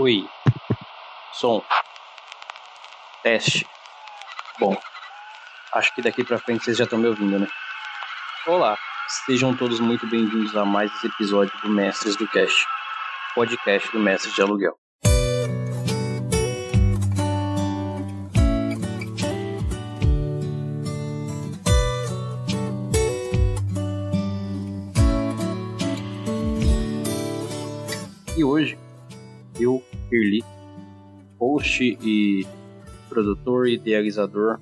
[0.00, 0.24] Oi.
[1.32, 1.60] Som.
[3.20, 3.66] Teste.
[4.60, 4.80] Bom,
[5.72, 7.48] acho que daqui pra frente vocês já estão me ouvindo, né?
[8.46, 8.78] Olá,
[9.26, 12.64] sejam todos muito bem-vindos a mais esse episódio do Mestres do Cast,
[13.34, 14.78] podcast do Mestres de Aluguel.
[28.36, 28.78] E hoje,
[29.60, 30.42] eu, Pirli,
[31.38, 32.46] host e
[33.08, 34.60] produtor e idealizador,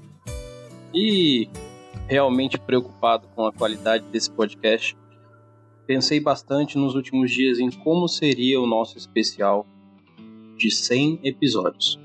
[0.95, 1.49] e
[2.09, 4.97] realmente preocupado com a qualidade desse podcast,
[5.87, 9.67] pensei bastante nos últimos dias em como seria o nosso especial
[10.57, 11.99] de 100 episódios.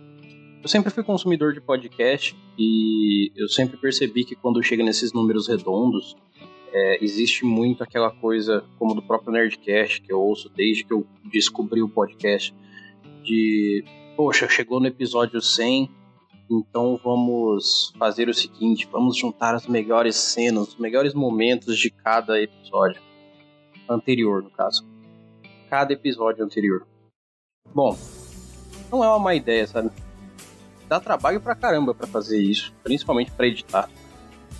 [0.61, 5.47] Eu sempre fui consumidor de podcast e eu sempre percebi que quando chega nesses números
[5.47, 6.15] redondos,
[6.71, 11.05] é, existe muito aquela coisa, como do próprio Nerdcast, que eu ouço desde que eu
[11.31, 12.53] descobri o podcast,
[13.23, 13.83] de,
[14.15, 15.89] poxa, chegou no episódio 100,
[16.49, 22.41] então vamos fazer o seguinte, vamos juntar as melhores cenas, os melhores momentos de cada
[22.41, 23.01] episódio
[23.89, 24.85] anterior, no caso.
[25.69, 26.85] Cada episódio anterior.
[27.73, 27.97] Bom,
[28.91, 29.89] não é uma má ideia, sabe?
[30.89, 33.89] Dá trabalho pra caramba pra fazer isso, principalmente pra editar.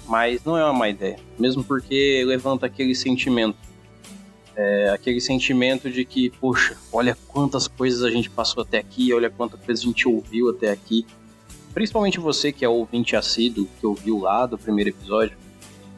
[0.07, 3.57] Mas não é uma má ideia, mesmo porque levanta aquele sentimento.
[4.55, 9.29] É, aquele sentimento de que, poxa, olha quantas coisas a gente passou até aqui, olha
[9.29, 11.05] quanta coisa a gente ouviu até aqui
[11.73, 15.37] principalmente você que é ouvinte assíduo, que ouviu lá do primeiro episódio,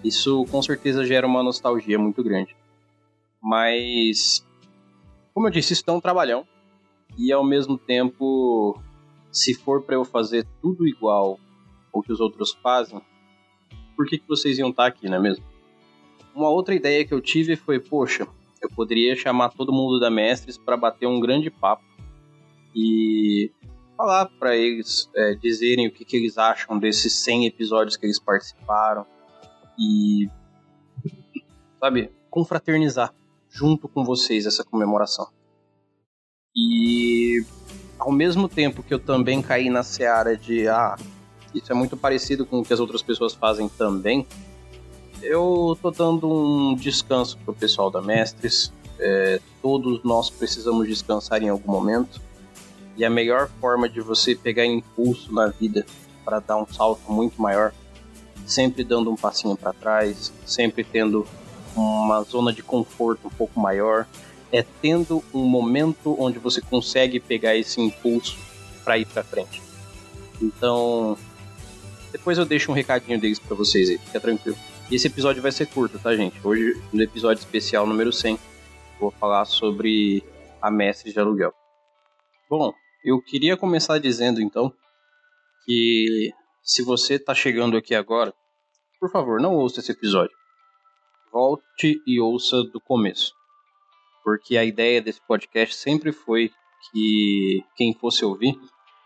[0.03, 2.55] isso com certeza gera uma nostalgia muito grande.
[3.41, 4.45] Mas,
[5.33, 6.45] como eu disse, isso é um trabalhão.
[7.17, 8.79] E ao mesmo tempo,
[9.31, 11.39] se for para eu fazer tudo igual
[11.91, 13.01] o que os outros fazem,
[13.95, 15.43] por que, que vocês iam estar aqui, não é mesmo?
[16.33, 18.27] Uma outra ideia que eu tive foi, poxa,
[18.63, 21.83] eu poderia chamar todo mundo da Mestres para bater um grande papo
[22.75, 23.51] e
[23.97, 28.19] falar para eles é, dizerem o que, que eles acham desses 100 episódios que eles
[28.19, 29.05] participaram
[29.77, 30.29] e,
[31.79, 33.13] sabe, confraternizar
[33.49, 35.27] junto com vocês essa comemoração.
[36.55, 37.45] E
[37.99, 40.95] ao mesmo tempo que eu também caí na seara de ah,
[41.53, 44.27] isso é muito parecido com o que as outras pessoas fazem também,
[45.23, 48.71] eu tô dando um descanso pro pessoal da Mestres.
[48.99, 52.21] É, todos nós precisamos descansar em algum momento
[52.95, 55.85] e a melhor forma de você pegar impulso na vida
[56.23, 57.73] para dar um salto muito maior,
[58.45, 61.25] sempre dando um passinho para trás, sempre tendo
[61.75, 64.05] uma zona de conforto um pouco maior,
[64.51, 68.37] é tendo um momento onde você consegue pegar esse impulso
[68.83, 69.61] para ir para frente.
[70.39, 71.17] Então,
[72.11, 74.57] depois eu deixo um recadinho deles para vocês aí, fica tranquilo.
[74.93, 76.39] E esse episódio vai ser curto, tá, gente?
[76.45, 78.37] Hoje, no episódio especial número 100,
[78.99, 80.23] vou falar sobre
[80.61, 81.51] a mestre de aluguel.
[82.47, 82.71] Bom,
[83.03, 84.71] eu queria começar dizendo então
[85.65, 86.29] que
[86.61, 88.31] se você está chegando aqui agora,
[88.99, 90.37] por favor, não ouça esse episódio.
[91.31, 93.33] Volte e ouça do começo.
[94.23, 96.51] Porque a ideia desse podcast sempre foi
[96.91, 98.55] que quem fosse ouvir,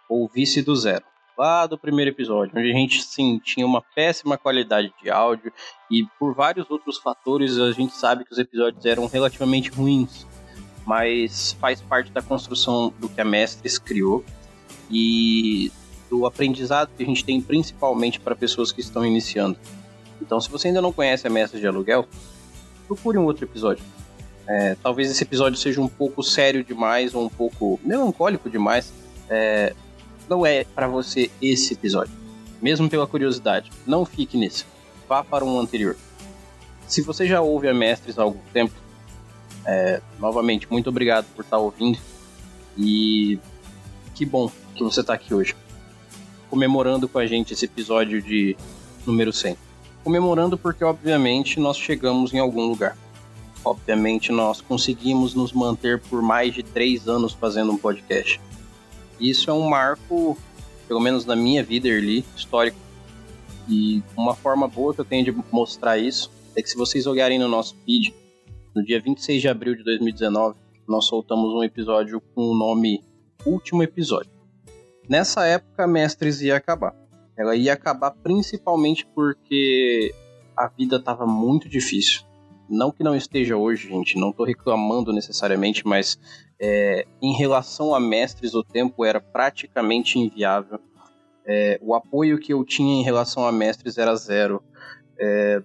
[0.09, 1.05] ouvisse do zero.
[1.37, 5.53] Lá do primeiro episódio, onde a gente sim tinha uma péssima qualidade de áudio
[5.91, 10.25] e por vários outros fatores a gente sabe que os episódios eram relativamente ruins
[10.87, 14.23] mas faz parte da construção do que a Mestres criou
[14.89, 15.69] e
[16.09, 19.59] do aprendizado que a gente tem principalmente para pessoas que estão iniciando.
[20.21, 22.07] Então, se você ainda não conhece a Mestres de Aluguel,
[22.87, 23.83] procure um outro episódio.
[24.47, 28.93] É, talvez esse episódio seja um pouco sério demais ou um pouco melancólico demais.
[29.29, 29.75] É,
[30.29, 32.13] não é para você esse episódio.
[32.61, 34.65] Mesmo pela curiosidade, não fique nesse.
[35.07, 35.95] Vá para um anterior.
[36.87, 38.73] Se você já ouve a Mestres há algum tempo,
[39.65, 41.99] é, novamente, muito obrigado por estar ouvindo
[42.77, 43.39] e
[44.15, 45.55] que bom que você está aqui hoje,
[46.49, 48.55] comemorando com a gente esse episódio de
[49.05, 49.57] número 100.
[50.03, 52.97] Comemorando porque, obviamente, nós chegamos em algum lugar.
[53.65, 58.39] Obviamente, nós conseguimos nos manter por mais de três anos fazendo um podcast.
[59.19, 60.37] Isso é um marco,
[60.87, 62.77] pelo menos na minha vida, Erli, histórico.
[63.67, 67.37] E uma forma boa que eu tenho de mostrar isso é que se vocês olharem
[67.37, 68.13] no nosso feed,
[68.75, 70.55] no dia 26 de abril de 2019,
[70.87, 73.03] nós soltamos um episódio com o nome
[73.45, 74.31] Último Episódio.
[75.09, 76.95] Nessa época, Mestres ia acabar.
[77.37, 80.13] Ela ia acabar principalmente porque
[80.55, 82.21] a vida estava muito difícil.
[82.69, 86.19] Não que não esteja hoje, gente, não estou reclamando necessariamente, mas
[86.59, 90.79] é, em relação a Mestres, o tempo era praticamente inviável.
[91.45, 94.61] É, o apoio que eu tinha em relação a Mestres era zero.
[95.19, 95.61] É,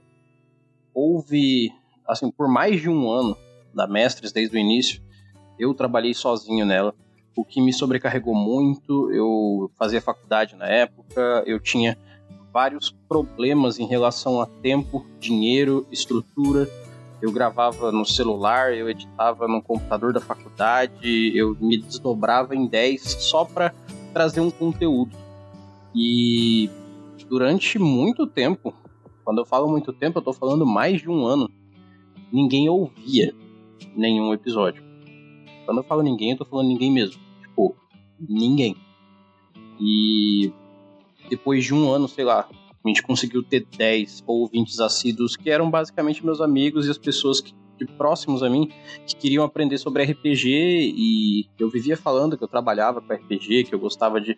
[0.95, 1.73] houve
[2.07, 3.37] assim, por mais de um ano
[3.75, 5.03] da Mestres, desde o início,
[5.59, 6.95] eu trabalhei sozinho nela.
[7.35, 9.11] o que me sobrecarregou muito.
[9.11, 11.97] Eu fazia faculdade na época, eu tinha
[12.53, 16.69] vários problemas em relação a tempo, dinheiro, estrutura.
[17.23, 23.01] Eu gravava no celular, eu editava no computador da faculdade, eu me desdobrava em 10
[23.01, 23.73] só para
[24.13, 25.17] trazer um conteúdo.
[25.95, 26.69] E
[27.29, 28.75] durante muito tempo,
[29.25, 31.49] quando eu falo muito tempo, eu estou falando mais de um ano,
[32.33, 33.33] ninguém ouvia
[33.95, 34.83] nenhum episódio.
[35.65, 37.21] Quando eu falo ninguém, eu tô falando ninguém mesmo.
[37.41, 37.77] Tipo,
[38.19, 38.77] ninguém.
[39.81, 40.53] E
[41.31, 42.49] depois de um ano, sei lá,
[42.85, 47.41] a gente conseguiu ter 10 ouvintes assíduos, que eram basicamente meus amigos e as pessoas
[47.41, 48.71] que, que, próximos a mim
[49.07, 50.49] que queriam aprender sobre RPG
[50.97, 54.37] e eu vivia falando que eu trabalhava com RPG, que eu gostava de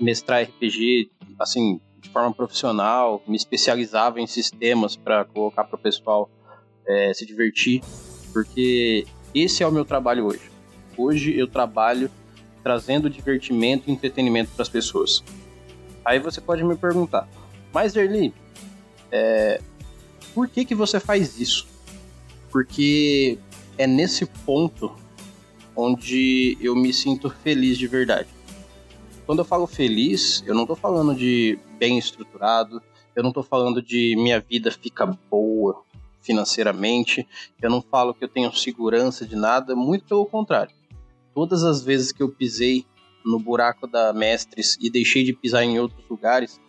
[0.00, 6.30] mestrar RPG, assim, de forma profissional, me especializava em sistemas para colocar para o pessoal
[6.86, 7.82] é, se divertir,
[8.32, 10.50] porque esse é o meu trabalho hoje.
[10.96, 12.10] Hoje eu trabalho
[12.62, 15.22] trazendo divertimento e entretenimento para as pessoas.
[16.04, 17.28] Aí você pode me perguntar,
[17.72, 18.34] mas Erli,
[19.10, 19.60] é,
[20.34, 21.66] por que que você faz isso?
[22.50, 23.38] Porque
[23.78, 24.94] é nesse ponto
[25.74, 28.28] onde eu me sinto feliz de verdade.
[29.24, 32.82] Quando eu falo feliz, eu não estou falando de bem estruturado,
[33.14, 35.82] eu não estou falando de minha vida fica boa
[36.20, 37.26] financeiramente,
[37.62, 40.74] eu não falo que eu tenho segurança de nada, muito pelo contrário
[41.34, 42.84] todas as vezes que eu pisei
[43.24, 46.60] no buraco da Mestres e deixei de pisar em outros lugares,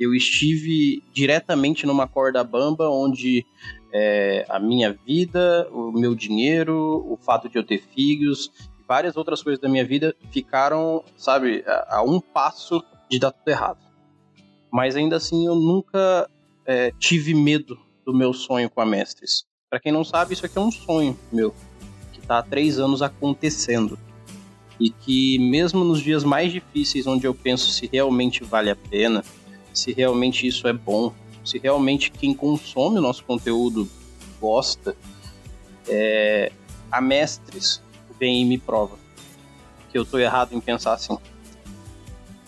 [0.00, 3.44] eu estive diretamente numa corda bamba onde
[3.92, 8.50] é, a minha vida, o meu dinheiro, o fato de eu ter filhos
[8.80, 13.30] e várias outras coisas da minha vida ficaram, sabe, a, a um passo de dar
[13.30, 13.78] tudo errado.
[14.72, 16.28] Mas ainda assim eu nunca
[16.64, 19.44] é, tive medo do meu sonho com a Mestres.
[19.68, 21.54] Para quem não sabe, isso aqui é um sonho meu
[22.30, 23.98] está há três anos acontecendo.
[24.78, 29.24] E que mesmo nos dias mais difíceis, onde eu penso se realmente vale a pena,
[29.72, 31.12] se realmente isso é bom,
[31.44, 33.88] se realmente quem consome o nosso conteúdo
[34.40, 34.96] gosta,
[35.88, 36.52] é,
[36.90, 37.82] a Mestres
[38.18, 38.98] vem e me prova
[39.90, 41.18] que eu estou errado em pensar assim.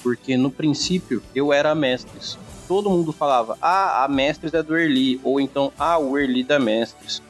[0.03, 2.39] Porque no princípio eu era a Mestres.
[2.67, 6.59] Todo mundo falava, ah, a Mestres é do Erli, ou então, ah, o Erli da
[6.59, 7.23] Mestres.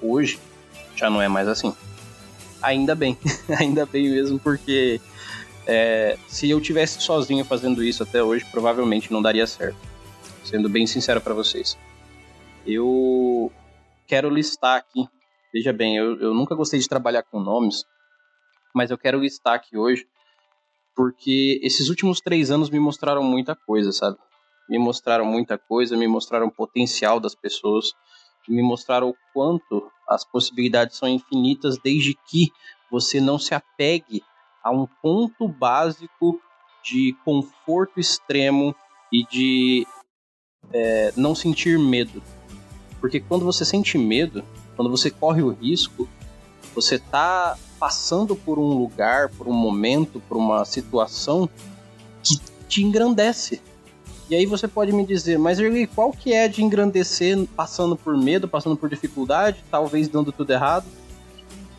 [0.00, 0.38] Hoje,
[0.94, 1.74] já não é mais assim.
[2.62, 3.16] Ainda bem,
[3.58, 5.00] ainda bem mesmo, porque
[5.68, 9.76] é, se eu tivesse sozinho fazendo isso até hoje, provavelmente não daria certo.
[10.42, 11.76] Sendo bem sincero para vocês.
[12.66, 13.52] Eu
[14.06, 15.06] quero listar aqui.
[15.52, 17.84] Veja bem, eu, eu nunca gostei de trabalhar com nomes,
[18.74, 20.06] mas eu quero listar aqui hoje
[20.96, 24.16] porque esses últimos três anos me mostraram muita coisa, sabe?
[24.68, 27.92] Me mostraram muita coisa, me mostraram o potencial das pessoas,
[28.48, 32.48] me mostraram o quanto as possibilidades são infinitas desde que
[32.90, 34.22] você não se apegue
[34.68, 36.38] a um ponto básico
[36.84, 38.74] de conforto extremo
[39.10, 39.86] e de
[40.72, 42.22] é, não sentir medo.
[43.00, 44.44] Porque quando você sente medo,
[44.76, 46.06] quando você corre o risco,
[46.74, 51.48] você está passando por um lugar, por um momento, por uma situação
[52.22, 52.38] que
[52.68, 53.62] te engrandece.
[54.28, 58.14] E aí você pode me dizer, mas Erli, qual que é de engrandecer passando por
[58.18, 60.84] medo, passando por dificuldade, talvez dando tudo errado?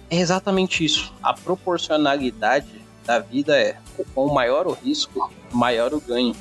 [0.09, 1.13] É exatamente isso.
[1.21, 2.78] A proporcionalidade
[3.09, 3.75] da vida é
[4.13, 6.35] com maior o risco, maior o ganho.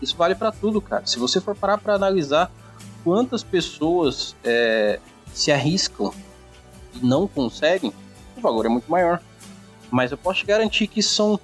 [0.00, 1.04] Isso vale para tudo, cara.
[1.04, 2.50] Se você for parar para analisar
[3.04, 4.98] quantas pessoas é,
[5.34, 6.14] se arriscam
[6.94, 7.92] e não conseguem,
[8.34, 9.20] o valor é muito maior.
[9.90, 11.38] Mas eu posso te garantir que são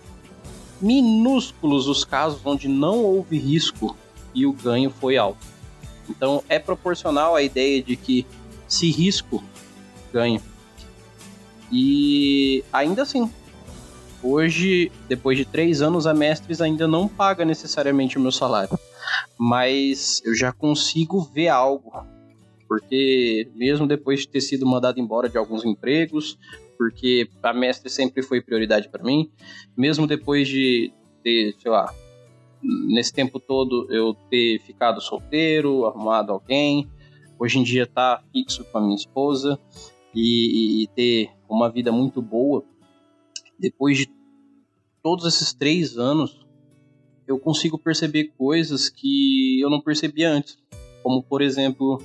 [0.81, 3.95] minúsculos os casos onde não houve risco
[4.35, 5.47] e o ganho foi alto.
[6.09, 8.27] Então é proporcional à ideia de que
[8.67, 9.45] se risco,
[10.11, 10.41] ganho.
[11.71, 13.31] E ainda assim,
[14.23, 18.79] hoje, depois de três anos, a Mestres ainda não paga necessariamente o meu salário.
[19.39, 21.93] Mas eu já consigo ver algo.
[22.69, 26.39] Porque mesmo depois de ter sido mandado embora de alguns empregos,
[26.79, 29.31] porque a Mestre sempre foi prioridade para mim,
[29.77, 31.93] mesmo depois de ter, sei lá,
[32.63, 36.89] nesse tempo todo eu ter ficado solteiro, arrumado alguém,
[37.39, 39.59] hoje em dia tá fixo com a minha esposa
[40.15, 42.65] e, e, ter uma vida muito boa,
[43.61, 44.11] depois de
[45.03, 46.41] todos esses três anos,
[47.27, 50.59] eu consigo perceber coisas que eu não percebia antes,
[51.03, 52.03] como por exemplo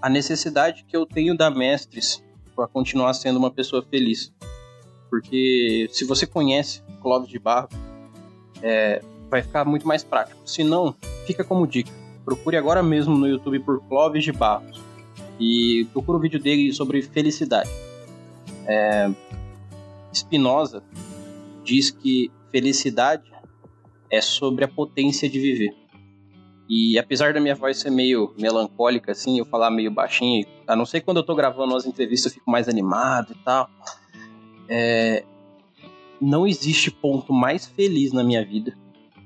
[0.00, 2.22] a necessidade que eu tenho da Mestres
[2.54, 4.32] para continuar sendo uma pessoa feliz,
[5.10, 7.68] porque se você conhece Clóvis de Barro,
[8.62, 10.40] é, vai ficar muito mais prático.
[10.44, 10.94] Se não,
[11.26, 11.90] fica como dica.
[12.24, 14.80] Procure agora mesmo no YouTube por Clóvis de Barros
[15.40, 17.70] e procure o vídeo dele sobre felicidade.
[18.66, 19.10] É...
[20.18, 20.82] Spinoza
[21.64, 23.30] diz que felicidade
[24.10, 25.74] é sobre a potência de viver.
[26.68, 30.84] E apesar da minha voz ser meio melancólica, assim, eu falar meio baixinho, a não
[30.84, 33.70] ser quando eu tô gravando as entrevistas eu fico mais animado e tal.
[34.68, 35.24] É...
[36.20, 38.76] Não existe ponto mais feliz na minha vida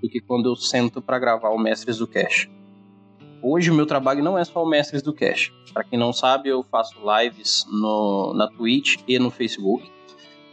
[0.01, 2.49] do que quando eu sento para gravar o Mestres do Cash.
[3.43, 5.53] Hoje o meu trabalho não é só o Mestres do Cash.
[5.73, 9.91] Para quem não sabe, eu faço lives no, na Twitch e no Facebook.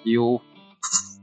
[0.05, 0.41] Eu,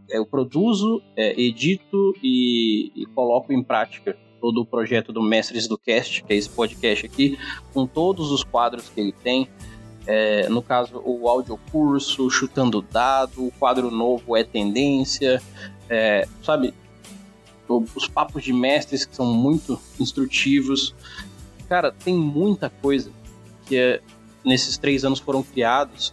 [0.08, 5.78] eu produzo, é, edito e, e coloco em prática todo o projeto do Mestres do
[5.78, 7.38] Cast, que é esse podcast aqui,
[7.72, 9.48] com todos os quadros que ele tem.
[10.06, 15.42] É, no caso, o audiocurso, Chutando Dado, o quadro novo é Tendência,
[15.88, 16.72] é, sabe?
[17.68, 20.94] Os papos de mestres que são muito instrutivos.
[21.68, 23.10] Cara, tem muita coisa
[23.66, 24.00] que é,
[24.44, 26.12] nesses três anos foram criados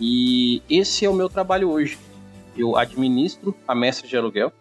[0.00, 1.98] e esse é o meu trabalho hoje.
[2.56, 4.52] Eu administro a Mestre de Aluguel,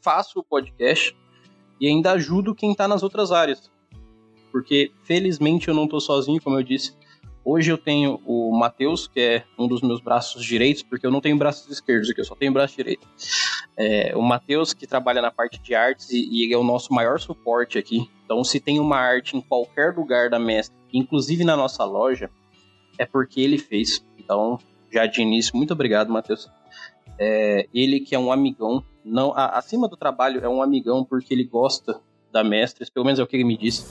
[0.00, 1.16] faço o podcast,
[1.80, 3.70] e ainda ajudo quem está nas outras áreas.
[4.52, 6.94] Porque felizmente eu não estou sozinho, como eu disse.
[7.42, 11.22] Hoje eu tenho o Matheus, que é um dos meus braços direitos, porque eu não
[11.22, 13.08] tenho braços esquerdos aqui, eu só tenho braço direito.
[13.76, 17.18] É, o Matheus, que trabalha na parte de artes, e, e é o nosso maior
[17.18, 18.10] suporte aqui.
[18.24, 22.30] Então, se tem uma arte em qualquer lugar da mestre, inclusive na nossa loja,
[22.98, 24.04] é porque ele fez.
[24.30, 24.60] Então,
[24.92, 26.48] já de início, muito obrigado, Matheus.
[27.18, 31.34] É, ele que é um amigão, não a, acima do trabalho é um amigão porque
[31.34, 33.84] ele gosta da Mestres, pelo menos é o que ele me disse,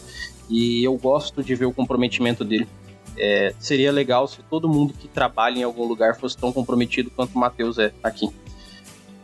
[0.50, 2.70] e eu gosto de ver o comprometimento dele.
[3.18, 7.36] É, seria legal se todo mundo que trabalha em algum lugar fosse tão comprometido quanto
[7.36, 8.30] o Matheus é aqui.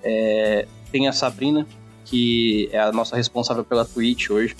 [0.03, 1.65] É, tem a Sabrina,
[2.03, 4.53] que é a nossa responsável pela Twitch hoje.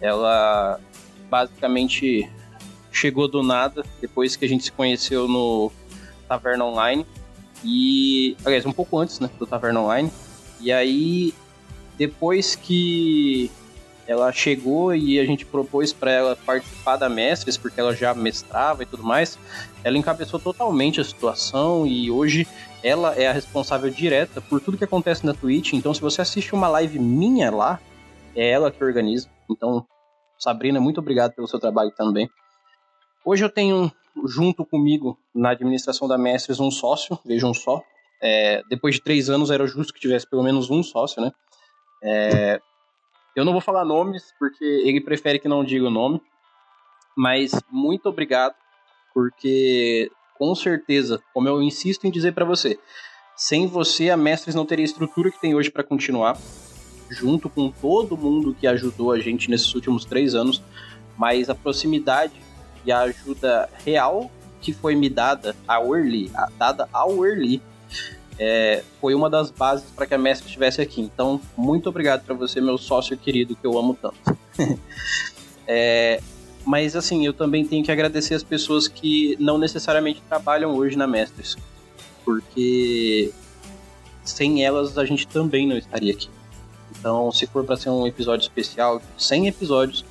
[0.00, 0.80] Ela
[1.30, 2.28] basicamente
[2.96, 5.70] chegou do nada depois que a gente se conheceu no
[6.28, 7.06] Taverna Online
[7.62, 10.10] e, aliás, um pouco antes, né, do Taverna Online.
[10.60, 11.34] E aí,
[11.98, 13.50] depois que
[14.06, 18.82] ela chegou e a gente propôs para ela participar da Mestres, porque ela já mestrava
[18.82, 19.38] e tudo mais,
[19.82, 22.46] ela encabeçou totalmente a situação e hoje
[22.82, 25.72] ela é a responsável direta por tudo que acontece na Twitch.
[25.72, 27.80] Então, se você assiste uma live minha lá,
[28.34, 29.28] é ela que organiza.
[29.50, 29.84] Então,
[30.38, 32.30] Sabrina, muito obrigado pelo seu trabalho também.
[33.28, 33.90] Hoje eu tenho
[34.24, 37.82] junto comigo na administração da Mestres um sócio, vejam só.
[38.22, 41.32] É, depois de três anos era justo que tivesse pelo menos um sócio, né?
[42.00, 42.60] É,
[43.34, 46.22] eu não vou falar nomes porque ele prefere que não diga o nome,
[47.16, 48.54] mas muito obrigado
[49.12, 52.78] porque com certeza, como eu insisto em dizer para você,
[53.34, 56.38] sem você a Mestres não teria a estrutura que tem hoje para continuar,
[57.10, 60.62] junto com todo mundo que ajudou a gente nesses últimos três anos,
[61.18, 62.45] mas a proximidade
[62.86, 67.62] e a ajuda real que foi me dada ao Early, dada ao Early,
[68.38, 71.00] é, foi uma das bases para que a Mestre estivesse aqui.
[71.00, 74.38] Então, muito obrigado para você, meu sócio querido, que eu amo tanto.
[75.66, 76.20] é,
[76.64, 81.06] mas, assim, eu também tenho que agradecer as pessoas que não necessariamente trabalham hoje na
[81.06, 81.56] Mestres,
[82.24, 83.32] porque
[84.24, 86.28] sem elas a gente também não estaria aqui.
[86.98, 90.04] Então, se for para ser um episódio especial, 100 episódios,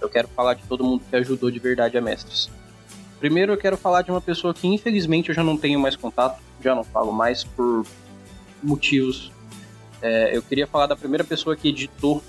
[0.00, 2.50] eu quero falar de todo mundo que ajudou de verdade a Mestres.
[3.18, 6.40] Primeiro eu quero falar de uma pessoa que infelizmente eu já não tenho mais contato,
[6.62, 7.84] já não falo mais por
[8.62, 9.30] motivos.
[10.00, 12.22] É, eu queria falar da primeira pessoa que editou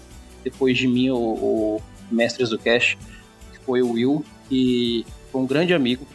[0.44, 2.98] depois de mim o, o Mestres do Cash,
[3.54, 6.06] que foi o Will, que foi um grande amigo.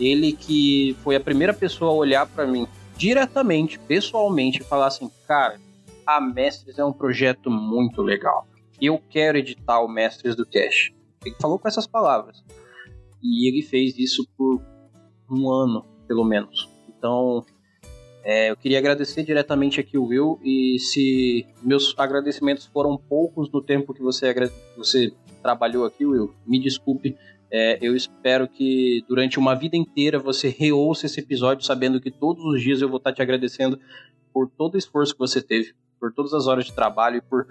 [0.00, 5.10] Ele que foi a primeira pessoa a olhar para mim diretamente, pessoalmente, e falar assim:
[5.28, 5.60] cara,
[6.06, 8.46] a Mestres é um projeto muito legal
[8.80, 10.92] eu quero editar o Mestres do Cash.
[11.24, 12.44] Ele falou com essas palavras.
[13.22, 14.60] E ele fez isso por
[15.30, 16.68] um ano, pelo menos.
[16.88, 17.44] Então,
[18.22, 20.38] é, eu queria agradecer diretamente aqui o Will.
[20.42, 24.34] E se meus agradecimentos foram poucos no tempo que você,
[24.76, 25.12] você
[25.42, 27.16] trabalhou aqui, Will, me desculpe.
[27.50, 32.44] É, eu espero que durante uma vida inteira você reouça esse episódio sabendo que todos
[32.44, 33.78] os dias eu vou estar te agradecendo
[34.32, 37.46] por todo o esforço que você teve, por todas as horas de trabalho e por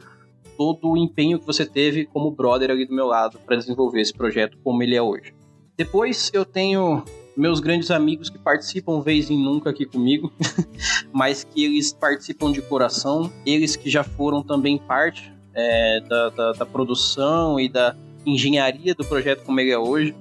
[0.58, 4.14] todo o empenho que você teve como brother ali do meu lado para desenvolver esse
[4.14, 5.34] projeto como ele é hoje.
[5.78, 7.04] Depois eu tenho
[7.36, 10.32] meus grandes amigos que participam vez em nunca aqui comigo,
[11.12, 16.52] mas que eles participam de coração, eles que já foram também parte é, da, da,
[16.54, 17.96] da, produção e da
[18.26, 20.16] engenharia do projeto como ele é hoje.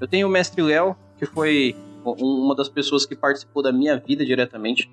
[0.00, 4.24] Eu tenho o mestre Léo, que foi uma das pessoas que participou da minha vida
[4.24, 4.90] diretamente.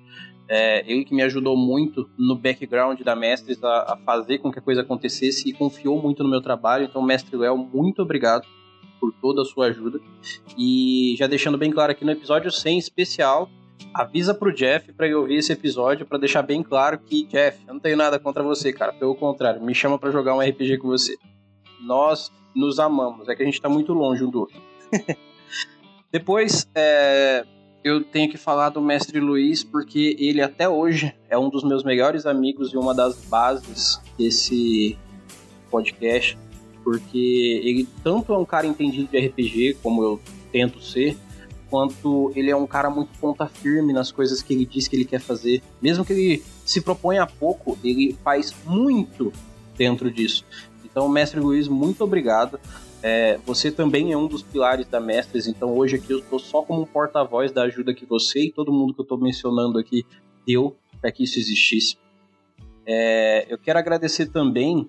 [0.48, 4.58] É, ele que me ajudou muito no background da Mestres a, a, fazer com que
[4.58, 6.84] a coisa acontecesse e confiou muito no meu trabalho.
[6.84, 8.46] Então, Mestre Léo, muito obrigado
[9.00, 10.00] por toda a sua ajuda.
[10.56, 13.48] E já deixando bem claro aqui no episódio 100 especial,
[13.92, 17.74] avisa pro Jeff para eu ouvir esse episódio para deixar bem claro que, Jeff, eu
[17.74, 18.92] não tenho nada contra você, cara.
[18.92, 21.16] Pelo contrário, me chama para jogar um RPG com você.
[21.80, 24.60] Nós nos amamos, é que a gente tá muito longe um do outro.
[26.12, 27.44] Depois, é,
[27.84, 31.84] eu tenho que falar do mestre Luiz, porque ele até hoje é um dos meus
[31.84, 34.96] melhores amigos e uma das bases desse
[35.70, 36.38] podcast,
[36.82, 40.18] porque ele tanto é um cara entendido de RPG, como eu
[40.50, 41.14] tento ser,
[41.68, 45.04] quanto ele é um cara muito ponta firme nas coisas que ele diz que ele
[45.04, 45.62] quer fazer.
[45.82, 49.30] Mesmo que ele se proponha pouco, ele faz muito
[49.76, 50.46] dentro disso.
[50.82, 52.58] Então, mestre Luiz, muito obrigado.
[53.06, 56.62] É, você também é um dos pilares da Mestres, então hoje aqui eu estou só
[56.62, 60.06] como um porta-voz da ajuda que você e todo mundo que eu estou mencionando aqui
[60.46, 61.98] deu para que isso existisse.
[62.86, 64.88] É, eu quero agradecer também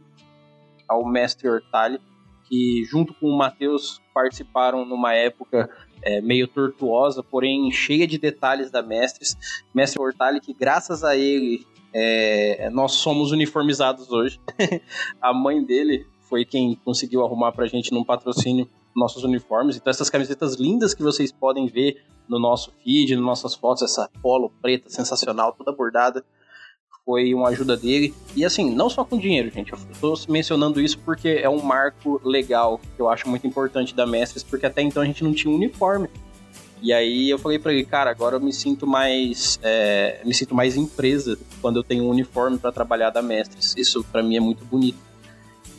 [0.88, 2.00] ao mestre Hortali,
[2.48, 5.70] que junto com o Matheus participaram numa época
[6.02, 9.36] é, meio tortuosa, porém cheia de detalhes da Mestres.
[9.74, 14.40] Mestre Hortali, que graças a ele é, nós somos uniformizados hoje.
[15.22, 19.78] a mãe dele foi quem conseguiu arrumar pra gente num patrocínio nossos uniformes.
[19.78, 24.10] Então essas camisetas lindas que vocês podem ver no nosso feed, nas nossas fotos, essa
[24.22, 26.26] polo preta sensacional, toda bordada,
[27.06, 28.14] foi uma ajuda dele.
[28.36, 29.72] E assim, não só com dinheiro, gente.
[29.72, 34.06] Eu tô mencionando isso porque é um marco legal que eu acho muito importante da
[34.06, 36.10] Mestres, porque até então a gente não tinha um uniforme.
[36.82, 40.54] E aí eu falei para ele, cara, agora eu me sinto mais, é, me sinto
[40.54, 43.74] mais empresa quando eu tenho um uniforme para trabalhar da Mestres.
[43.78, 45.05] Isso para mim é muito bonito.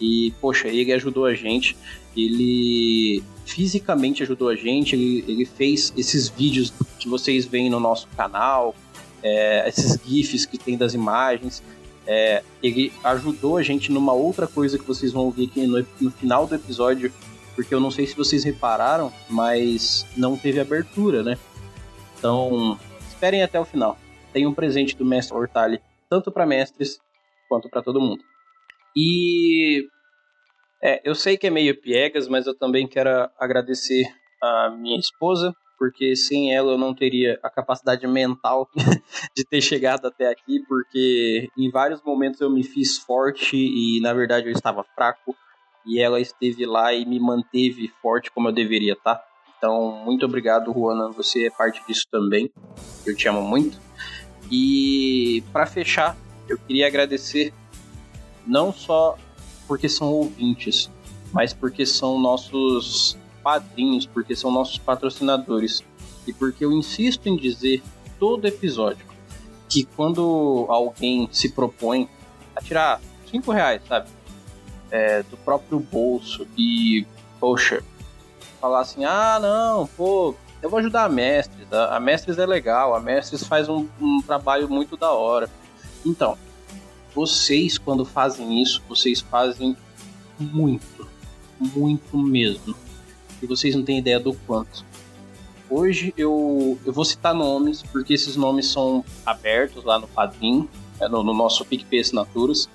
[0.00, 1.76] E, poxa, ele ajudou a gente,
[2.16, 8.08] ele fisicamente ajudou a gente, ele, ele fez esses vídeos que vocês veem no nosso
[8.16, 8.74] canal,
[9.22, 11.62] é, esses GIFs que tem das imagens.
[12.06, 16.10] É, ele ajudou a gente numa outra coisa que vocês vão ouvir aqui no, no
[16.10, 17.12] final do episódio,
[17.54, 21.38] porque eu não sei se vocês repararam, mas não teve abertura, né?
[22.18, 23.98] Então, esperem até o final.
[24.32, 26.98] Tem um presente do mestre Hortali, tanto para mestres
[27.48, 28.22] quanto para todo mundo.
[28.96, 29.86] E
[30.82, 34.06] é, eu sei que é meio piegas, mas eu também quero agradecer
[34.42, 38.68] a minha esposa, porque sem ela eu não teria a capacidade mental
[39.36, 44.14] de ter chegado até aqui, porque em vários momentos eu me fiz forte e na
[44.14, 45.36] verdade eu estava fraco,
[45.86, 49.22] e ela esteve lá e me manteve forte como eu deveria, tá?
[49.56, 52.50] Então, muito obrigado, Juana, você é parte disso também.
[53.06, 53.78] Eu te amo muito.
[54.50, 56.16] E para fechar,
[56.48, 57.54] eu queria agradecer
[58.46, 59.16] não só
[59.66, 60.90] porque são ouvintes,
[61.32, 65.82] mas porque são nossos padrinhos, porque são nossos patrocinadores.
[66.26, 67.82] E porque eu insisto em dizer
[68.18, 69.06] todo episódio
[69.68, 72.08] que quando alguém se propõe
[72.54, 74.08] a tirar cinco reais, sabe,
[74.90, 77.06] é, do próprio bolso e,
[77.38, 77.82] poxa,
[78.60, 82.94] falar assim, ah, não, pô, eu vou ajudar a Mestres, a, a Mestres é legal,
[82.94, 85.50] a Mestres faz um, um trabalho muito da hora.
[86.04, 86.38] Então,
[87.16, 89.74] vocês, quando fazem isso, vocês fazem
[90.38, 91.08] muito,
[91.58, 92.76] muito mesmo.
[93.42, 94.84] E vocês não têm ideia do quanto.
[95.70, 100.68] Hoje eu, eu vou citar nomes, porque esses nomes são abertos lá no Padrim,
[101.00, 102.68] é, no, no, nosso PicPay Assinaturas.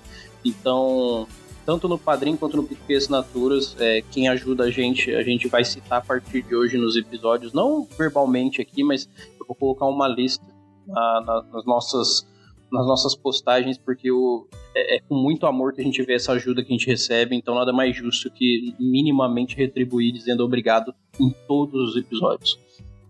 [0.44, 1.28] Então,
[1.64, 5.64] tanto no Padrim quanto no PicPay Assinaturas, é, quem ajuda a gente, a gente vai
[5.64, 10.08] citar a partir de hoje nos episódios, não verbalmente aqui, mas eu vou colocar uma
[10.08, 10.44] lista
[10.84, 12.26] na, na, nas nossas
[12.72, 16.32] nas nossas postagens, porque o, é, é, com muito amor que a gente vê essa
[16.32, 21.30] ajuda que a gente recebe, então nada mais justo que minimamente retribuir dizendo obrigado em
[21.46, 22.58] todos os episódios.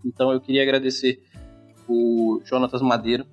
[0.05, 1.23] Então eu queria agradecer
[1.89, 3.25] o Jonatas Madeira,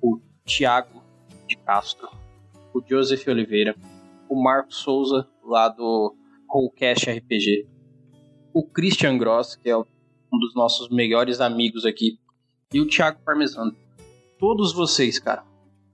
[0.00, 1.02] o Tiago
[1.46, 2.08] de Castro,
[2.72, 3.76] o Joseph Oliveira,
[4.28, 6.14] o Marcos Souza, lá do
[6.48, 7.66] Rollcast RPG,
[8.54, 9.84] o Christian Gross, que é um
[10.40, 12.18] dos nossos melhores amigos aqui,
[12.72, 13.76] e o Thiago Parmesano
[14.38, 15.44] todos vocês, cara.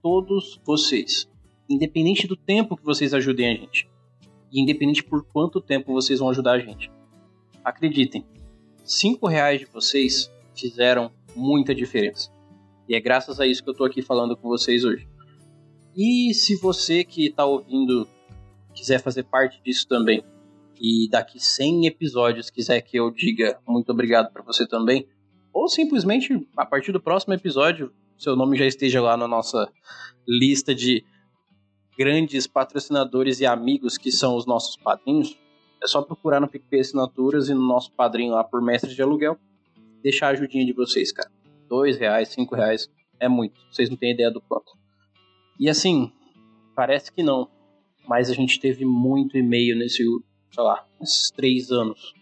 [0.01, 1.29] Todos vocês.
[1.69, 3.89] Independente do tempo que vocês ajudem a gente.
[4.51, 6.91] E independente por quanto tempo vocês vão ajudar a gente.
[7.63, 8.25] Acreditem,
[8.83, 12.31] cinco reais de vocês fizeram muita diferença.
[12.87, 15.07] E é graças a isso que eu tô aqui falando com vocês hoje.
[15.95, 18.07] E se você que está ouvindo
[18.73, 20.23] quiser fazer parte disso também,
[20.79, 25.07] e daqui 100 episódios quiser que eu diga muito obrigado para você também,
[25.53, 29.67] ou simplesmente a partir do próximo episódio seu nome já esteja lá na nossa
[30.27, 31.03] lista de
[31.97, 35.35] grandes patrocinadores e amigos que são os nossos padrinhos,
[35.83, 39.39] é só procurar no PicPay Assinaturas e no nosso padrinho lá por Mestre de Aluguel.
[40.03, 41.31] Deixar a ajudinha de vocês, cara.
[41.67, 42.87] Dois reais, cinco reais,
[43.19, 43.59] é muito.
[43.71, 44.71] Vocês não têm ideia do quanto.
[45.59, 46.11] E assim,
[46.75, 47.49] parece que não,
[48.07, 52.13] mas a gente teve muito e-mail nesse, sei lá, nesses três anos.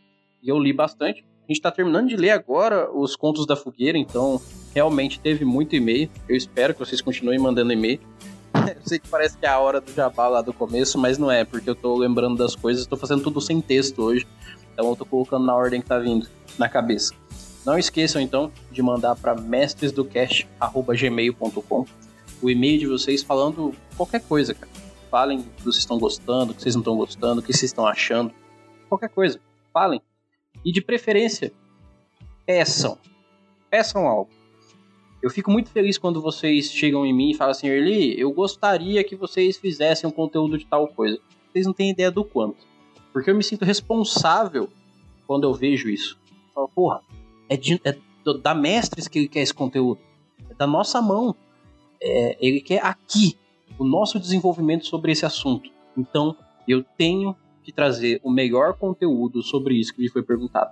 [0.41, 1.25] E eu li bastante.
[1.43, 4.39] A gente tá terminando de ler agora os Contos da Fogueira, então
[4.73, 6.09] realmente teve muito e-mail.
[6.27, 7.99] Eu espero que vocês continuem mandando e-mail.
[8.53, 11.31] Eu sei que parece que é a hora do jabá lá do começo, mas não
[11.31, 14.25] é, porque eu tô lembrando das coisas, tô fazendo tudo sem texto hoje.
[14.73, 16.27] Então eu tô colocando na ordem que tá vindo
[16.57, 17.13] na cabeça.
[17.65, 21.85] Não esqueçam então de mandar para mestresdocast@gmail.com
[22.41, 24.71] o e-mail de vocês falando qualquer coisa, cara.
[25.09, 28.31] Falem que vocês estão gostando, que vocês não estão gostando, o que vocês estão achando.
[28.87, 29.39] Qualquer coisa.
[29.73, 30.01] Falem.
[30.63, 31.51] E de preferência,
[32.45, 32.97] peçam.
[33.69, 34.29] Peçam algo.
[35.21, 39.03] Eu fico muito feliz quando vocês chegam em mim e falam assim, Erli, eu gostaria
[39.03, 41.19] que vocês fizessem um conteúdo de tal coisa.
[41.51, 42.65] Vocês não têm ideia do quanto.
[43.11, 44.69] Porque eu me sinto responsável
[45.27, 46.17] quando eu vejo isso.
[46.31, 47.01] Eu falo, porra,
[47.49, 47.97] é, de, é
[48.41, 49.99] da Mestres que ele quer esse conteúdo.
[50.49, 51.35] É da nossa mão.
[52.01, 53.37] É, ele quer aqui
[53.77, 55.69] o nosso desenvolvimento sobre esse assunto.
[55.97, 56.35] Então,
[56.67, 60.71] eu tenho que trazer o melhor conteúdo sobre isso que lhe foi perguntado.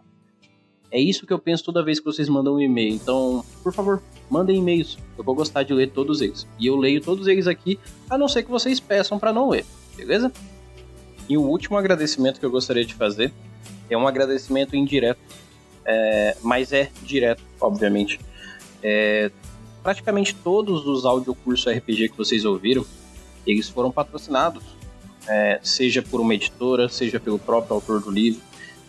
[0.89, 2.93] É isso que eu penso toda vez que vocês mandam um e-mail.
[2.93, 4.97] Então, por favor, mandem e-mails.
[5.17, 6.47] Eu vou gostar de ler todos eles.
[6.59, 9.65] E eu leio todos eles aqui, a não ser que vocês peçam para não ler,
[9.95, 10.31] beleza?
[11.27, 13.33] E o último agradecimento que eu gostaria de fazer
[13.89, 15.19] é um agradecimento indireto,
[15.85, 18.19] é, mas é direto, obviamente.
[18.81, 19.29] É,
[19.83, 22.85] praticamente todos os audiocursos RPG que vocês ouviram,
[23.45, 24.63] eles foram patrocinados,
[25.27, 28.41] é, seja por uma editora, seja pelo próprio autor do livro.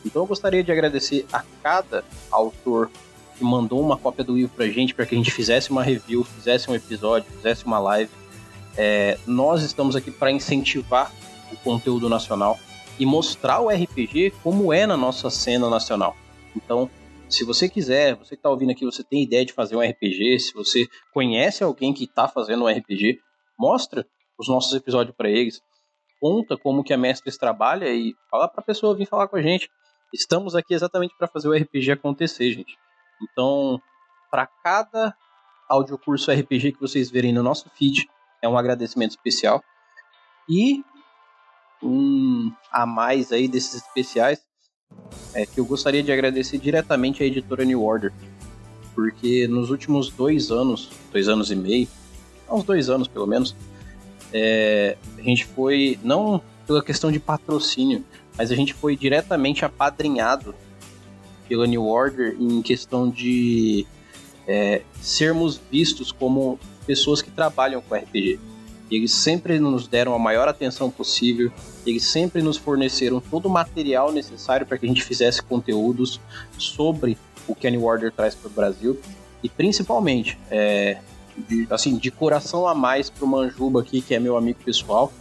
[0.04, 2.90] Então eu gostaria de agradecer a cada autor
[3.36, 6.24] que mandou uma cópia do livro pra gente, para que a gente fizesse uma review,
[6.24, 8.10] fizesse um episódio, fizesse uma live.
[8.76, 11.12] É, nós estamos aqui para incentivar
[11.52, 12.58] o conteúdo nacional
[12.98, 16.16] e mostrar o RPG como é na nossa cena nacional.
[16.54, 16.90] Então,
[17.28, 20.40] se você quiser, você que está ouvindo aqui, você tem ideia de fazer um RPG,
[20.40, 23.18] se você conhece alguém que está fazendo um RPG,
[23.58, 24.06] mostra
[24.38, 25.60] os nossos episódios para eles,
[26.20, 29.42] conta como que a Mestres trabalha e fala para a pessoa vir falar com a
[29.42, 29.68] gente.
[30.12, 32.78] Estamos aqui exatamente para fazer o RPG acontecer, gente.
[33.22, 33.80] Então,
[34.30, 35.14] para cada
[35.68, 38.08] audiocurso RPG que vocês verem no nosso feed,
[38.42, 39.62] é um agradecimento especial.
[40.48, 40.82] E
[41.82, 44.40] um a mais aí desses especiais
[45.34, 48.12] é que eu gostaria de agradecer diretamente à editora New Order,
[48.94, 51.88] porque nos últimos dois anos, dois anos e meio,
[52.50, 53.54] uns dois anos pelo menos,
[54.32, 58.04] é, a gente foi, não pela questão de patrocínio,
[58.38, 60.54] mas a gente foi diretamente apadrinhado
[61.48, 63.84] pela New Order em questão de
[64.46, 68.38] é, sermos vistos como pessoas que trabalham com RPG.
[68.90, 71.52] Eles sempre nos deram a maior atenção possível,
[71.84, 76.20] eles sempre nos forneceram todo o material necessário para que a gente fizesse conteúdos
[76.56, 78.98] sobre o que a New Order traz para o Brasil.
[79.42, 80.98] E principalmente, é,
[81.36, 85.12] de, assim, de coração a mais para o Manjuba aqui, que é meu amigo pessoal,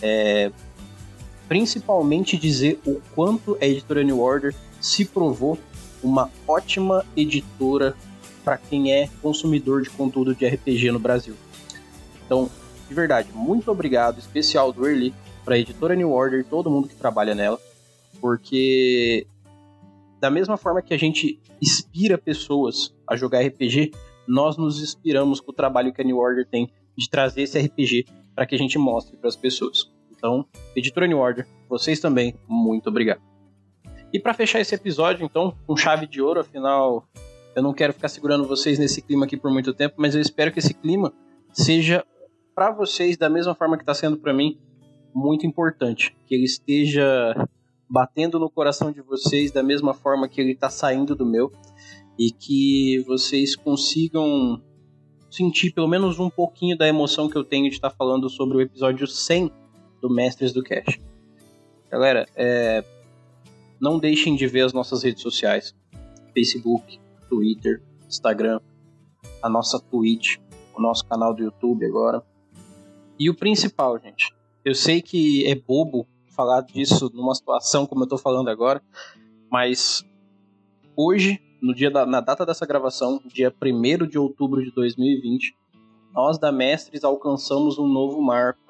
[0.00, 0.50] é,
[1.50, 5.58] principalmente dizer o quanto a editora New Order se provou
[6.00, 7.96] uma ótima editora
[8.44, 11.34] para quem é consumidor de conteúdo de RPG no Brasil.
[12.24, 12.48] Então,
[12.88, 15.12] de verdade, muito obrigado, especial do Early,
[15.44, 17.58] para a editora New Order, todo mundo que trabalha nela,
[18.20, 19.26] porque
[20.20, 23.90] da mesma forma que a gente inspira pessoas a jogar RPG,
[24.24, 28.06] nós nos inspiramos com o trabalho que a New Order tem de trazer esse RPG
[28.36, 29.89] para que a gente mostre para as pessoas.
[30.20, 30.44] Então,
[30.76, 33.22] editora New Order, vocês também, muito obrigado.
[34.12, 37.08] E para fechar esse episódio, então, com chave de ouro, afinal,
[37.56, 40.52] eu não quero ficar segurando vocês nesse clima aqui por muito tempo, mas eu espero
[40.52, 41.10] que esse clima
[41.54, 42.04] seja
[42.54, 44.60] para vocês, da mesma forma que está sendo para mim,
[45.14, 46.14] muito importante.
[46.26, 47.34] Que ele esteja
[47.88, 51.50] batendo no coração de vocês da mesma forma que ele está saindo do meu
[52.18, 54.62] e que vocês consigam
[55.30, 58.60] sentir pelo menos um pouquinho da emoção que eu tenho de estar falando sobre o
[58.60, 59.50] episódio 100
[60.00, 60.98] do Mestres do Cash.
[61.90, 62.84] Galera, é...
[63.80, 65.74] não deixem de ver as nossas redes sociais:
[66.34, 68.60] Facebook, Twitter, Instagram,
[69.42, 70.36] a nossa Twitch,
[70.74, 72.22] o nosso canal do YouTube agora.
[73.18, 74.34] E o principal, gente,
[74.64, 78.82] eu sei que é bobo falar disso numa situação como eu tô falando agora,
[79.50, 80.04] mas
[80.96, 85.54] hoje, no dia da, na data dessa gravação, dia 1 de outubro de 2020,
[86.14, 88.69] nós da Mestres alcançamos um novo marco.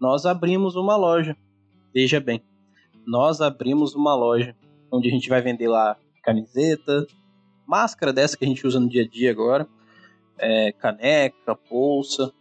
[0.00, 1.36] Nós abrimos uma loja.
[1.94, 2.42] Veja bem,
[3.06, 4.54] nós abrimos uma loja
[4.90, 7.06] onde a gente vai vender lá camiseta,
[7.66, 9.66] máscara dessa que a gente usa no dia a dia agora,
[10.38, 12.32] é, caneca, bolsa,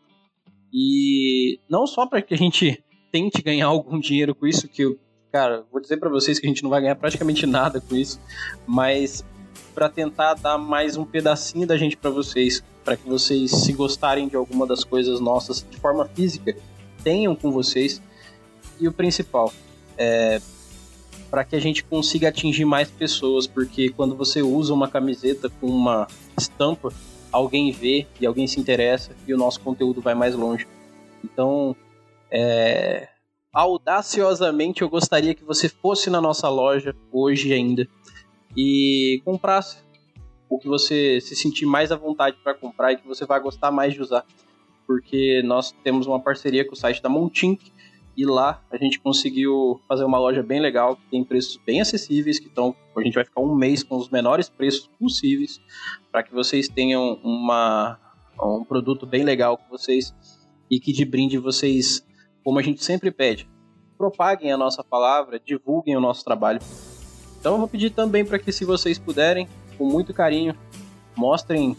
[0.74, 5.00] e não só para que a gente tente ganhar algum dinheiro com isso, que eu,
[5.32, 8.20] cara, vou dizer para vocês que a gente não vai ganhar praticamente nada com isso,
[8.68, 9.24] mas
[9.74, 14.28] para tentar dar mais um pedacinho da gente para vocês, para que vocês, se gostarem
[14.28, 16.56] de alguma das coisas nossas de forma física,
[17.06, 18.02] tenham com vocês.
[18.82, 19.54] E o principal,
[19.98, 20.42] é
[21.32, 25.68] para que a gente consiga atingir mais pessoas, porque quando você usa uma camiseta com
[25.68, 26.94] uma estampa
[27.32, 30.66] alguém vê e alguém se interessa e o nosso conteúdo vai mais longe.
[31.22, 31.76] Então,
[32.32, 33.10] é,
[33.52, 37.86] audaciosamente eu gostaria que você fosse na nossa loja hoje ainda
[38.56, 39.78] e comprasse
[40.48, 43.72] o que você se sentir mais à vontade para comprar e que você vai gostar
[43.72, 44.26] mais de usar.
[44.86, 47.72] Porque nós temos uma parceria com o site da Montink
[48.18, 52.40] e lá a gente conseguiu fazer uma loja bem legal, que tem preços bem acessíveis,
[52.40, 52.76] que estão.
[52.96, 55.60] A gente vai ficar um mês com os menores preços possíveis,
[56.12, 58.00] para que vocês tenham uma,
[58.42, 60.14] um produto bem legal com vocês
[60.72, 62.06] e que de brinde vocês,
[62.44, 63.50] como a gente sempre pede,
[63.98, 66.60] propaguem a nossa palavra, divulguem o nosso trabalho.
[67.40, 70.56] Então eu vou pedir também para que, se vocês puderem, com muito carinho,
[71.16, 71.76] mostrem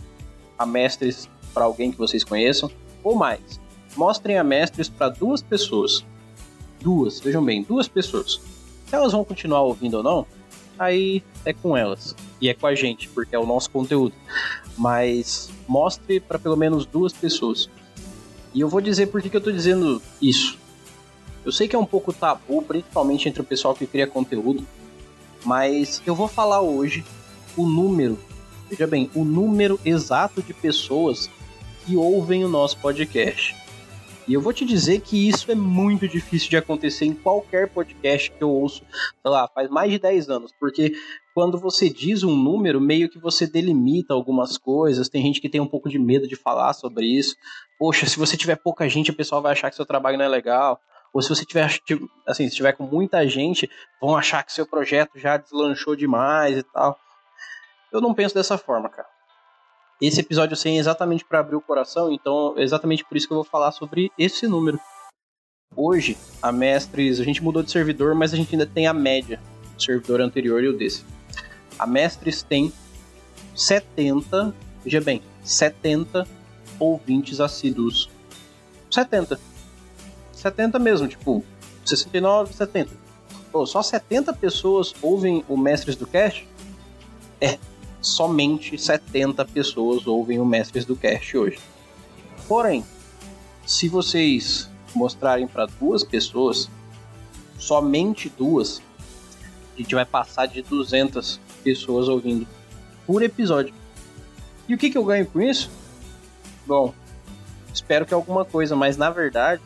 [0.59, 2.71] a Mestres para alguém que vocês conheçam,
[3.07, 3.61] ou mais,
[3.97, 6.05] mostrem a Mestres para duas pessoas
[6.87, 8.41] duas, vejam bem, duas pessoas.
[8.87, 10.27] Se elas vão continuar ouvindo ou não,
[10.79, 12.15] aí é com elas.
[12.41, 14.15] E é com a gente, porque é o nosso conteúdo.
[14.79, 17.69] Mas mostre para pelo menos duas pessoas.
[18.55, 20.57] E eu vou dizer por que, eu estou dizendo isso.
[21.45, 24.65] Eu sei que é um pouco tabu, principalmente entre o pessoal que cria conteúdo,
[25.45, 27.05] mas eu vou falar hoje
[27.57, 28.19] o número,
[28.69, 31.31] veja bem, o número exato de pessoas
[31.87, 33.55] que ouvem o nosso podcast.
[34.27, 38.29] E eu vou te dizer que isso é muito difícil de acontecer em qualquer podcast
[38.29, 40.93] que eu ouço, sei lá, faz mais de 10 anos, porque
[41.33, 45.61] quando você diz um número, meio que você delimita algumas coisas, tem gente que tem
[45.61, 47.37] um pouco de medo de falar sobre isso.
[47.79, 50.29] Poxa, se você tiver pouca gente, o pessoal vai achar que seu trabalho não é
[50.29, 50.81] legal.
[51.13, 51.71] Ou se você tiver,
[52.27, 53.71] assim, se tiver com muita gente,
[54.01, 56.99] vão achar que seu projeto já deslanchou demais e tal.
[57.93, 59.16] Eu não penso dessa forma, cara.
[60.01, 63.33] Esse episódio 100 é exatamente para abrir o coração, então é exatamente por isso que
[63.33, 64.79] eu vou falar sobre esse número.
[65.75, 69.41] Hoje, a Mestres, a gente mudou de servidor, mas a gente ainda tem a média
[69.75, 71.03] do servidor anterior e o desse.
[71.79, 72.71] A Mestres tem
[73.55, 74.55] 70,
[74.85, 76.29] veja bem, 70
[76.79, 78.11] ouvintes assíduos.
[78.91, 79.41] 70.
[80.31, 81.43] 70 mesmo, tipo,
[81.87, 82.91] 69, 70.
[83.51, 86.47] Pô, só 70 pessoas ouvem o Mestres do Cast?
[87.41, 87.59] É,
[88.07, 91.59] somente 70 pessoas ouvem o Mestres do Cast hoje.
[92.47, 92.85] Porém,
[93.67, 96.71] se vocês mostrarem para duas pessoas,
[97.59, 98.81] somente duas,
[99.75, 102.47] a gente vai passar de 200 pessoas ouvindo
[103.05, 103.75] por episódio.
[104.69, 105.69] E o que, que eu ganho com isso?
[106.65, 106.95] Bom,
[107.75, 109.63] espero que alguma coisa, mas na verdade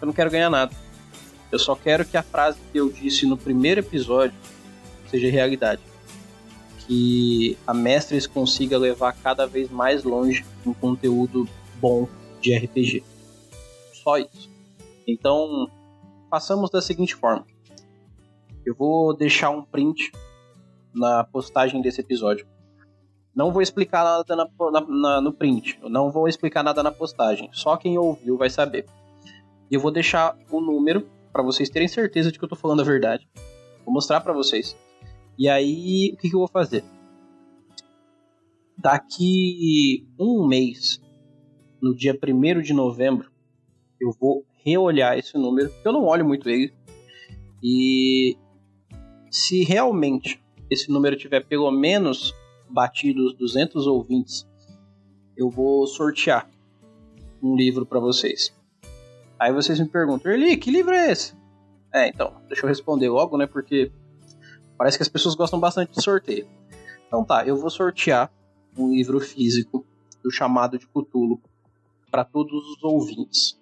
[0.00, 0.74] eu não quero ganhar nada.
[1.50, 4.36] Eu só quero que a frase que eu disse no primeiro episódio
[5.08, 5.80] seja realidade
[6.88, 11.46] que a Mestres consiga levar cada vez mais longe um conteúdo
[11.78, 12.08] bom
[12.40, 13.04] de RPG.
[13.92, 14.50] Só isso.
[15.06, 15.70] Então,
[16.30, 17.46] façamos da seguinte forma.
[18.64, 20.10] Eu vou deixar um print
[20.94, 22.46] na postagem desse episódio.
[23.34, 25.78] Não vou explicar nada na, na, na, no print.
[25.82, 27.50] Eu não vou explicar nada na postagem.
[27.52, 28.86] Só quem ouviu vai saber.
[29.70, 32.80] E eu vou deixar o número para vocês terem certeza de que eu tô falando
[32.80, 33.28] a verdade.
[33.84, 34.74] Vou mostrar para vocês.
[35.38, 36.84] E aí, o que, que eu vou fazer?
[38.76, 41.00] Daqui um mês,
[41.80, 43.30] no dia 1 de novembro,
[44.00, 46.74] eu vou reolhar esse número, eu não olho muito ele.
[47.62, 48.36] E
[49.30, 52.34] se realmente esse número tiver pelo menos
[52.68, 54.44] batido os 200 ouvintes,
[55.36, 56.50] eu vou sortear
[57.40, 58.52] um livro para vocês.
[59.38, 61.32] Aí vocês me perguntam, Erli, que livro é esse?
[61.94, 63.46] É, então, deixa eu responder logo, né?
[63.46, 63.90] Porque
[64.78, 66.46] Parece que as pessoas gostam bastante de sorteio.
[67.06, 68.30] Então tá, eu vou sortear
[68.76, 69.84] um livro físico
[70.22, 71.40] do chamado de Cthulhu
[72.10, 73.58] para todos os ouvintes.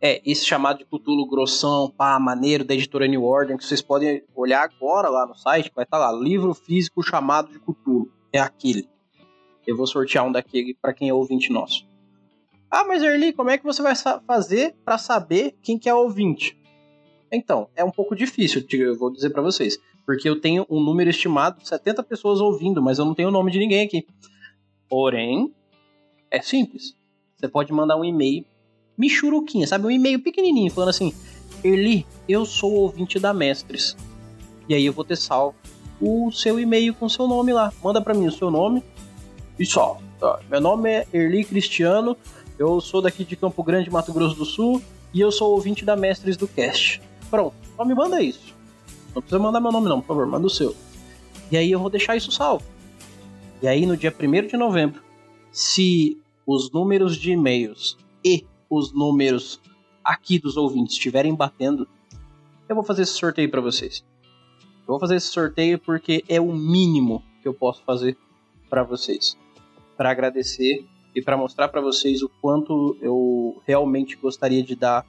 [0.00, 4.22] É, esse chamado de Cthulhu grossão, pá, maneiro, da editora New Order, que vocês podem
[4.34, 8.10] olhar agora lá no site, vai estar tá lá, livro físico chamado de Cthulhu.
[8.32, 8.88] É aquele.
[9.66, 11.86] Eu vou sortear um daquele para quem é ouvinte nosso.
[12.70, 13.94] Ah, mas Erli, como é que você vai
[14.26, 16.60] fazer para saber quem que é ouvinte?
[17.32, 19.78] Então, é um pouco difícil, eu vou dizer para vocês.
[20.06, 23.32] Porque eu tenho um número estimado de 70 pessoas ouvindo, mas eu não tenho o
[23.32, 24.06] nome de ninguém aqui.
[24.88, 25.52] Porém,
[26.30, 26.94] é simples.
[27.36, 28.44] Você pode mandar um e-mail,
[28.96, 29.86] michuruquinha, sabe?
[29.86, 31.12] Um e-mail pequenininho, falando assim:
[31.62, 33.96] Erli, eu sou ouvinte da Mestres.
[34.68, 35.54] E aí eu vou ter salvo
[36.00, 37.72] o seu e-mail com seu nome lá.
[37.82, 38.82] Manda para mim o seu nome
[39.58, 39.98] e só.
[40.50, 42.16] Meu nome é Erli Cristiano,
[42.58, 44.80] eu sou daqui de Campo Grande, Mato Grosso do Sul,
[45.12, 47.00] e eu sou ouvinte da Mestres do Cast.
[47.34, 48.54] Pronto, só me manda isso.
[49.12, 50.72] Não precisa mandar meu nome, não, por favor, manda o seu.
[51.50, 52.64] E aí eu vou deixar isso salvo.
[53.60, 55.02] E aí no dia 1 de novembro,
[55.50, 56.16] se
[56.46, 59.60] os números de e-mails e os números
[60.04, 61.88] aqui dos ouvintes estiverem batendo,
[62.68, 64.04] eu vou fazer esse sorteio para vocês.
[64.82, 68.16] Eu vou fazer esse sorteio porque é o mínimo que eu posso fazer
[68.70, 69.36] para vocês.
[69.96, 75.04] para agradecer e para mostrar para vocês o quanto eu realmente gostaria de dar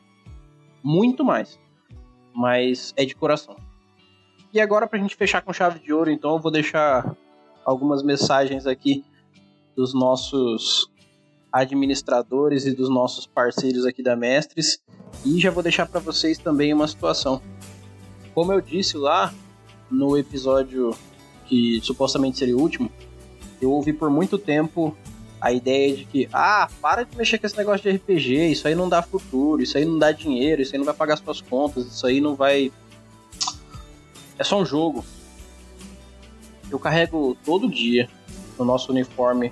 [0.84, 1.64] muito mais.
[2.36, 3.56] Mas é de coração.
[4.52, 7.16] E agora, para a gente fechar com chave de ouro, então eu vou deixar
[7.64, 9.04] algumas mensagens aqui
[9.76, 10.90] dos nossos
[11.52, 14.80] administradores e dos nossos parceiros aqui da Mestres.
[15.26, 17.42] E já vou deixar para vocês também uma situação.
[18.34, 19.34] Como eu disse lá
[19.90, 20.96] no episódio
[21.46, 22.92] que supostamente seria o último,
[23.62, 24.96] eu ouvi por muito tempo
[25.40, 28.76] a ideia de que, ah, para de mexer com esse negócio de RPG, isso aí
[28.76, 31.86] não dá futuro, isso aí não dá dinheiro, isso aí não vai pagar suas contas,
[31.86, 32.72] isso aí não vai.
[34.38, 35.06] É só um jogo.
[36.70, 38.10] Eu carrego todo dia
[38.58, 39.52] no nosso uniforme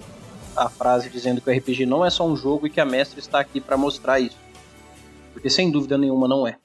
[0.56, 3.20] a frase dizendo que o RPG não é só um jogo e que a mestre
[3.20, 4.38] está aqui para mostrar isso.
[5.32, 6.58] Porque sem dúvida nenhuma não é.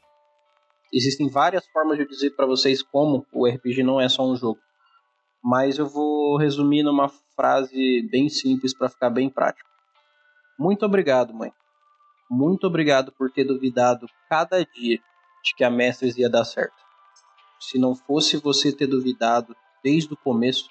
[0.93, 4.59] Existem várias formas de dizer para vocês como o RPG não é só um jogo.
[5.51, 9.67] Mas eu vou resumir numa frase bem simples para ficar bem prático.
[10.59, 11.51] Muito obrigado, mãe.
[12.31, 14.99] Muito obrigado por ter duvidado cada dia
[15.43, 16.77] de que a Mestres ia dar certo.
[17.59, 20.69] Se não fosse você ter duvidado desde o começo,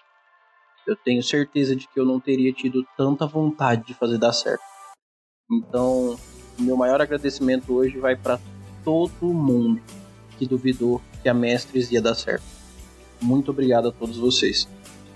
[0.86, 4.62] eu tenho certeza de que eu não teria tido tanta vontade de fazer dar certo.
[5.52, 6.16] Então,
[6.60, 8.40] meu maior agradecimento hoje vai para
[8.84, 9.82] todo mundo
[10.38, 12.57] que duvidou que a Mestres ia dar certo.
[13.21, 14.67] Muito obrigado a todos vocês.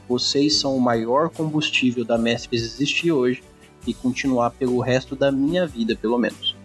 [0.07, 3.43] Vocês são o maior combustível da Mestres existir hoje
[3.87, 6.55] e continuar pelo resto da minha vida, pelo menos.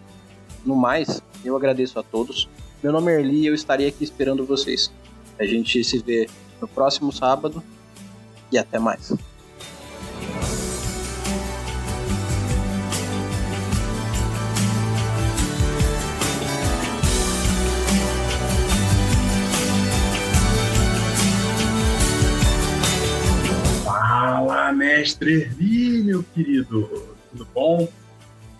[0.65, 2.49] No mais, eu agradeço a todos.
[2.83, 4.91] Meu nome é Erli e eu estarei aqui esperando vocês.
[5.39, 7.63] A gente se vê no próximo sábado
[8.51, 9.13] e até mais.
[25.07, 27.15] Mestre Erli, meu querido.
[27.31, 27.87] Tudo bom?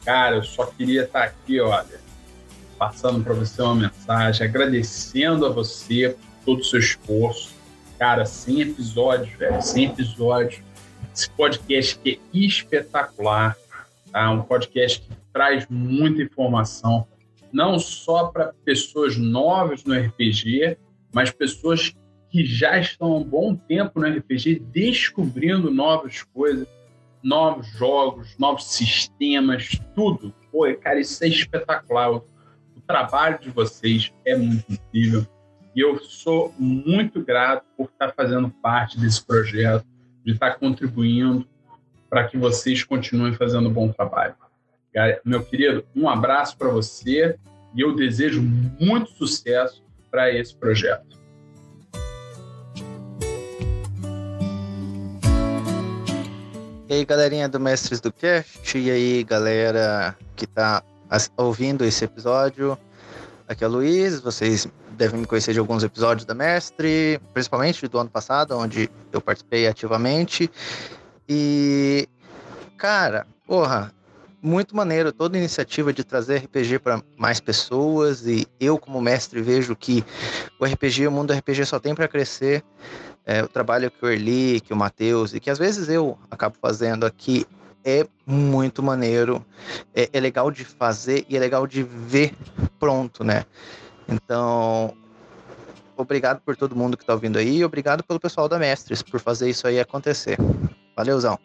[0.05, 1.99] Cara, eu só queria estar aqui, olha,
[2.77, 7.53] passando para você uma mensagem, agradecendo a você por todo o seu esforço.
[7.99, 10.61] Cara, 100 episódios, velho, 100 episódios.
[11.13, 13.57] Esse podcast que é espetacular,
[14.09, 14.31] tá?
[14.31, 17.05] Um podcast que traz muita informação,
[17.51, 20.77] não só para pessoas novas no RPG,
[21.11, 21.93] mas pessoas
[22.37, 26.67] que já estão há um bom tempo no RPG descobrindo novas coisas,
[27.23, 30.31] novos jogos, novos sistemas, tudo.
[30.51, 32.11] Pô, cara, isso é espetacular.
[32.13, 32.23] O,
[32.85, 35.25] trabalho de vocês é muito incrível.
[35.75, 39.85] E eu sou muito grato por estar fazendo parte desse projeto,
[40.23, 41.45] de estar contribuindo
[42.07, 44.35] para que vocês continuem fazendo um bom trabalho.
[45.25, 47.35] Meu querido, um abraço para você
[47.75, 51.16] e eu desejo muito sucesso para esse projeto.
[56.89, 60.81] E aí, galerinha do Mestres do Cast, e aí, galera que tá
[61.35, 62.77] ouvindo esse episódio.
[63.45, 67.99] Aqui é o Luiz, vocês devem me conhecer de alguns episódios da Mestre, principalmente do
[67.99, 70.49] ano passado, onde eu participei ativamente.
[71.27, 72.07] E,
[72.77, 73.93] cara, porra,
[74.41, 79.75] muito maneiro toda iniciativa de trazer RPG para mais pessoas e eu como mestre vejo
[79.75, 80.05] que
[80.57, 82.63] o RPG, o mundo do RPG só tem para crescer
[83.27, 86.55] é, o trabalho que o Erli, que o Matheus e que às vezes eu acabo
[86.61, 87.45] fazendo aqui
[87.83, 89.45] é muito maneiro,
[89.93, 92.33] é, é, legal de fazer e é legal de ver
[92.79, 93.45] pronto, né?
[94.07, 94.93] Então,
[95.95, 99.19] obrigado por todo mundo que está ouvindo aí e obrigado pelo pessoal da Mestres por
[99.19, 100.37] fazer isso aí acontecer.
[100.95, 101.37] Valeuzão!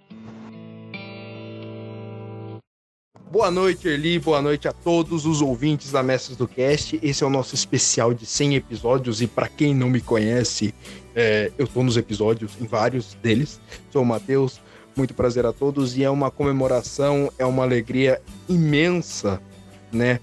[3.31, 4.19] Boa noite, Erli.
[4.19, 7.01] Boa noite a todos os ouvintes da Mestres do Cast.
[7.03, 9.23] Esse é o nosso especial de 100 episódios.
[9.23, 10.75] E para quem não me conhece,
[11.15, 13.61] é, eu estou nos episódios, em vários deles.
[13.91, 14.61] Sou o Matheus.
[14.97, 15.97] Muito prazer a todos.
[15.97, 19.41] E é uma comemoração, é uma alegria imensa,
[19.91, 20.21] né?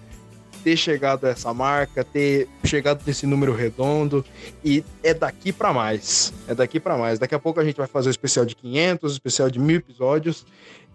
[0.64, 4.26] Ter chegado a essa marca, ter chegado nesse número redondo.
[4.64, 6.34] E é daqui para mais.
[6.48, 7.18] É daqui para mais.
[7.18, 9.78] Daqui a pouco a gente vai fazer o especial de 500, o especial de mil
[9.78, 10.46] episódios.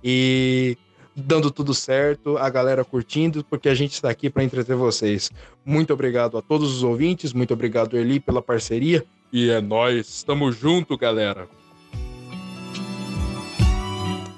[0.02, 0.76] E
[1.16, 5.30] dando tudo certo, a galera curtindo, porque a gente está aqui para entreter vocês.
[5.64, 9.04] Muito obrigado a todos os ouvintes, muito obrigado, Eli, pela parceria.
[9.34, 11.48] E é nós, estamos junto, galera.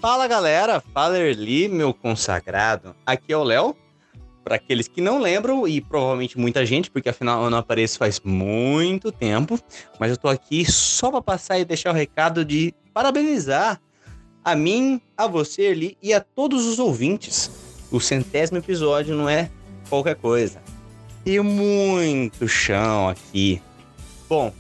[0.01, 0.81] Fala, galera.
[0.81, 2.97] Fala, Erli, meu consagrado.
[3.05, 3.77] Aqui é o Léo.
[4.43, 8.19] Para aqueles que não lembram, e provavelmente muita gente, porque afinal eu não apareço faz
[8.25, 9.61] muito tempo,
[10.01, 13.79] mas eu tô aqui só para passar e deixar o recado de parabenizar
[14.43, 17.51] a mim, a você ali e a todos os ouvintes.
[17.91, 19.51] O centésimo episódio não é
[19.91, 20.59] qualquer coisa.
[21.27, 23.61] E muito chão aqui.
[24.29, 24.53] Bom,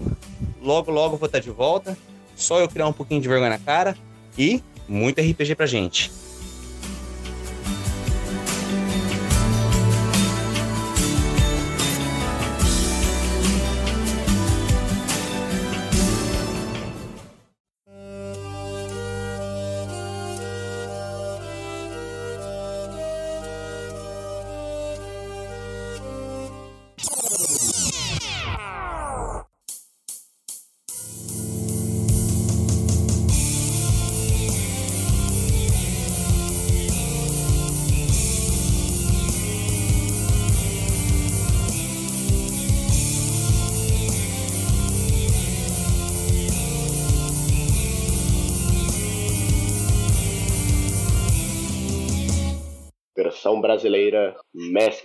[0.62, 1.96] logo logo vou estar de volta.
[2.36, 3.96] Só eu criar um pouquinho de vergonha na cara
[4.38, 6.12] e muito RPG pra gente.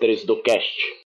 [0.02, 1.01] Mestres do Cast.